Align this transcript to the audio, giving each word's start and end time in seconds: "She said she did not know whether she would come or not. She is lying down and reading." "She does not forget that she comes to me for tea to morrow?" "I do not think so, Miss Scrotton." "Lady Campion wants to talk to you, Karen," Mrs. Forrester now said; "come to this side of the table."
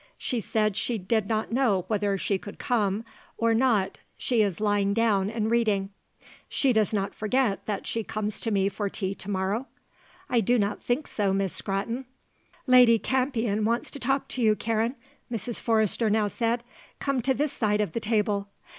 "She 0.17 0.39
said 0.39 0.75
she 0.75 0.97
did 0.97 1.27
not 1.27 1.51
know 1.51 1.85
whether 1.87 2.17
she 2.17 2.41
would 2.43 2.57
come 2.57 3.05
or 3.37 3.53
not. 3.53 3.99
She 4.17 4.41
is 4.41 4.59
lying 4.59 4.95
down 4.95 5.29
and 5.29 5.51
reading." 5.51 5.91
"She 6.49 6.73
does 6.73 6.91
not 6.91 7.13
forget 7.13 7.63
that 7.67 7.85
she 7.85 8.03
comes 8.03 8.39
to 8.39 8.49
me 8.49 8.67
for 8.67 8.89
tea 8.89 9.13
to 9.13 9.29
morrow?" 9.29 9.67
"I 10.27 10.41
do 10.41 10.57
not 10.57 10.81
think 10.81 11.05
so, 11.05 11.33
Miss 11.33 11.53
Scrotton." 11.53 12.05
"Lady 12.65 12.97
Campion 12.97 13.63
wants 13.63 13.91
to 13.91 13.99
talk 13.99 14.27
to 14.29 14.41
you, 14.41 14.55
Karen," 14.55 14.95
Mrs. 15.31 15.59
Forrester 15.59 16.09
now 16.09 16.27
said; 16.27 16.63
"come 16.99 17.21
to 17.21 17.35
this 17.35 17.53
side 17.53 17.79
of 17.79 17.91
the 17.91 17.99
table." 17.99 18.47